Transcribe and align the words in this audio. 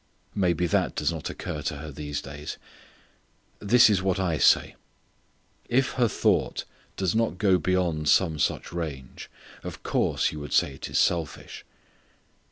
Maybe 0.33 0.65
that 0.65 0.95
does 0.95 1.13
not 1.13 1.29
occur 1.29 1.61
to 1.61 1.75
her 1.77 1.91
these 1.91 2.23
days. 2.23 2.57
This 3.59 3.87
is 3.87 4.01
what 4.01 4.19
I 4.19 4.39
say: 4.39 4.75
If 5.69 5.91
her 5.91 6.07
thought 6.07 6.63
does 6.97 7.13
not 7.13 7.37
go 7.37 7.59
beyond 7.59 8.09
some 8.09 8.39
such 8.39 8.73
range, 8.73 9.29
of 9.61 9.83
course 9.83 10.31
you 10.31 10.39
would 10.39 10.53
say 10.53 10.73
it 10.73 10.89
is 10.89 10.97
selfish. 10.97 11.63